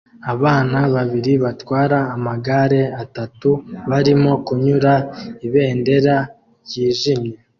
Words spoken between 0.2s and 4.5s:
Abana babiri batwara amagare atatu barimo